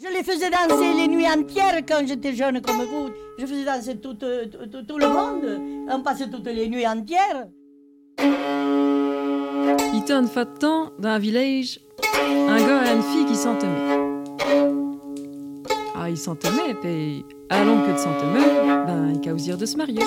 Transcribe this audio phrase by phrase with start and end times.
[0.00, 3.08] Je les faisais danser les nuits entières quand j'étais jeune comme vous.
[3.36, 5.60] Je faisais danser tout, tout, tout, tout le monde.
[5.90, 7.48] On passait toutes les nuits entières.
[8.20, 11.80] Il était une fois de temps, dans un village,
[12.48, 13.96] un gars et une fille qui s'entemaient.
[15.96, 18.46] Ah, ils s'entemaient, puis à longue que de s'entemer,
[18.86, 19.98] ben, ils causirent de se marier.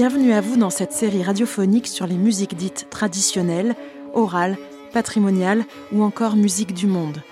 [0.00, 3.76] Bienvenue à vous dans cette série radiophonique sur les musiques dites traditionnelles,
[4.14, 4.56] orales,
[4.94, 7.22] patrimoniales ou encore musique du monde.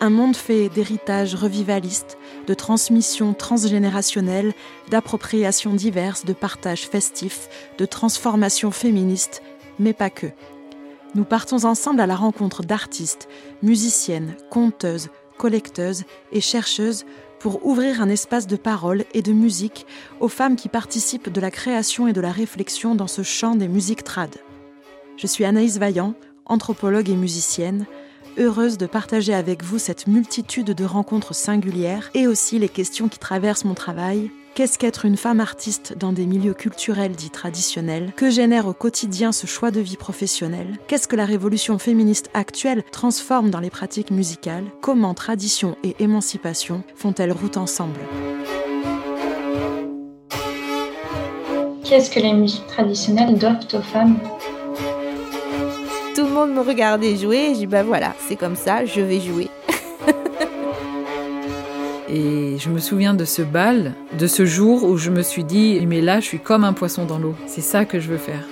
[0.00, 4.54] Un monde fait d'héritage revivaliste, de transmission transgénérationnelle,
[4.88, 9.42] d'appropriations diverses, de partage festif, de transformation féministe,
[9.78, 10.28] mais pas que.
[11.14, 13.28] Nous partons ensemble à la rencontre d'artistes,
[13.62, 17.04] musiciennes, conteuses, collecteuses et chercheuses
[17.38, 19.86] pour ouvrir un espace de parole et de musique
[20.20, 23.68] aux femmes qui participent de la création et de la réflexion dans ce champ des
[23.68, 24.34] musiques trad.
[25.16, 26.14] Je suis Anaïs Vaillant,
[26.46, 27.86] anthropologue et musicienne,
[28.38, 33.18] heureuse de partager avec vous cette multitude de rencontres singulières et aussi les questions qui
[33.18, 34.30] traversent mon travail.
[34.54, 39.32] Qu'est-ce qu'être une femme artiste dans des milieux culturels dits traditionnels Que génère au quotidien
[39.32, 44.12] ce choix de vie professionnelle Qu'est-ce que la révolution féministe actuelle transforme dans les pratiques
[44.12, 47.98] musicales Comment tradition et émancipation font-elles route ensemble
[51.82, 54.20] Qu'est-ce que les musiques traditionnelles doivent aux femmes
[56.14, 59.00] Tout le monde me regardait jouer et j'ai dit bah voilà, c'est comme ça, je
[59.00, 59.48] vais jouer.
[62.16, 65.84] Et je me souviens de ce bal, de ce jour où je me suis dit,
[65.84, 67.34] mais là, je suis comme un poisson dans l'eau.
[67.48, 68.46] C'est ça que je veux faire.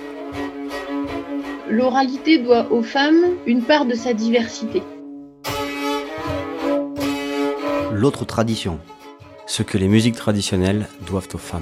[1.69, 4.83] L'oralité doit aux femmes une part de sa diversité.
[7.93, 8.79] L'autre tradition.
[9.47, 11.61] Ce que les musiques traditionnelles doivent aux femmes.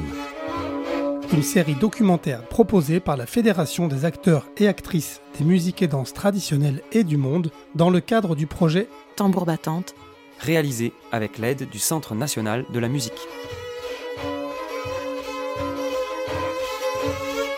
[1.32, 6.14] Une série documentaire proposée par la Fédération des acteurs et actrices des musiques et danses
[6.14, 9.94] traditionnelles et du monde dans le cadre du projet Tambour battante
[10.42, 13.28] réalisé avec l'aide du Centre national de la musique.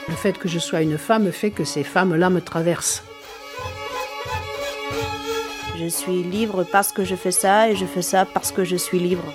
[0.10, 3.04] Le fait que je sois une femme fait que ces femmes-là me traversent.
[5.76, 8.76] Je suis libre parce que je fais ça et je fais ça parce que je
[8.76, 9.34] suis libre.